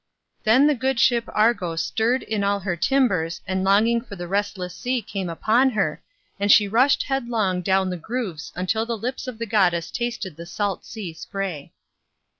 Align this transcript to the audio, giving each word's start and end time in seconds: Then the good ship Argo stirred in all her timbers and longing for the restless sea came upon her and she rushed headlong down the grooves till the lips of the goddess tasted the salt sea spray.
Then 0.45 0.65
the 0.65 0.73
good 0.73 0.99
ship 0.99 1.25
Argo 1.27 1.75
stirred 1.75 2.23
in 2.23 2.43
all 2.43 2.61
her 2.61 2.75
timbers 2.75 3.39
and 3.45 3.63
longing 3.63 4.01
for 4.01 4.15
the 4.15 4.27
restless 4.27 4.73
sea 4.75 4.99
came 4.99 5.29
upon 5.29 5.69
her 5.69 6.01
and 6.39 6.51
she 6.51 6.67
rushed 6.67 7.03
headlong 7.03 7.61
down 7.61 7.91
the 7.91 7.97
grooves 7.97 8.51
till 8.65 8.87
the 8.87 8.97
lips 8.97 9.27
of 9.27 9.37
the 9.37 9.45
goddess 9.45 9.91
tasted 9.91 10.37
the 10.37 10.47
salt 10.47 10.87
sea 10.87 11.13
spray. 11.13 11.71